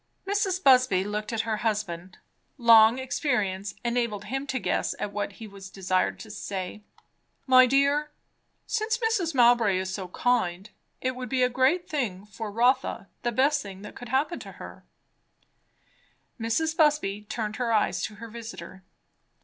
Mrs. 0.25 0.63
Busby 0.63 1.03
looked 1.03 1.31
at 1.31 1.41
her 1.41 1.57
husband. 1.57 2.17
Long 2.57 2.97
experience 2.97 3.75
enabled 3.85 4.23
him 4.23 4.47
to 4.47 4.57
guess 4.57 4.95
at 4.97 5.13
what 5.13 5.33
he 5.33 5.45
was 5.47 5.69
desired 5.69 6.19
to 6.21 6.31
say. 6.31 6.81
"My 7.45 7.67
dear 7.67 8.09
since 8.65 8.97
Mrs. 8.97 9.35
Mowbray 9.35 9.77
is 9.77 9.93
so 9.93 10.07
kind 10.07 10.71
it 11.01 11.15
would 11.15 11.29
be 11.29 11.43
a 11.43 11.49
great 11.49 11.87
thing 11.87 12.25
for 12.25 12.51
Rotha 12.51 13.09
the 13.21 13.31
best 13.31 13.61
thing 13.61 13.83
that 13.83 13.95
could 13.95 14.09
happen 14.09 14.39
to 14.39 14.53
her" 14.53 14.83
Mrs. 16.41 16.75
Busby 16.75 17.21
turned 17.29 17.57
her 17.57 17.71
eyes 17.71 18.01
to 18.05 18.15
her 18.15 18.27
visiter. 18.27 18.83